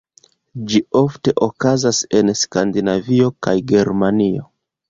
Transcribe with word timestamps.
Ĝi 0.71 0.79
ofte 0.99 1.33
okazas 1.49 1.99
en 2.21 2.33
Skandinavio 2.41 3.31
kaj 3.49 3.55
Germanio. 3.75 4.49